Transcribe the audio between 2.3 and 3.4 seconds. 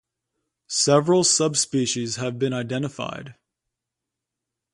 been identified.